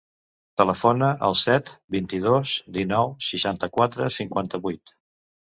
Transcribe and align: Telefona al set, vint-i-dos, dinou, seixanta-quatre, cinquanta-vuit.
Telefona 0.61 1.09
al 1.27 1.37
set, 1.41 1.69
vint-i-dos, 1.97 2.55
dinou, 2.79 3.13
seixanta-quatre, 3.29 4.09
cinquanta-vuit. 4.21 4.99